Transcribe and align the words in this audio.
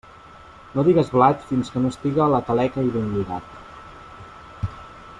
No 0.77 0.85
digues 0.87 1.11
blat 1.17 1.45
fins 1.51 1.69
que 1.75 1.83
no 1.85 1.91
estiga 1.95 2.23
a 2.25 2.29
la 2.37 2.41
taleca 2.49 2.89
i 2.89 2.91
ben 2.99 3.15
lligat. 3.17 4.67